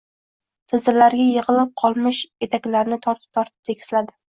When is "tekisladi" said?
3.75-4.23